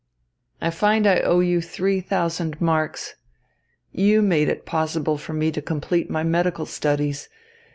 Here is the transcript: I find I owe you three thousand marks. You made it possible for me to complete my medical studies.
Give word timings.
I 0.59 0.71
find 0.71 1.05
I 1.05 1.19
owe 1.19 1.41
you 1.41 1.61
three 1.61 2.01
thousand 2.01 2.59
marks. 2.59 3.13
You 3.91 4.23
made 4.23 4.49
it 4.49 4.65
possible 4.65 5.15
for 5.19 5.33
me 5.33 5.51
to 5.51 5.61
complete 5.61 6.09
my 6.09 6.23
medical 6.23 6.65
studies. 6.65 7.29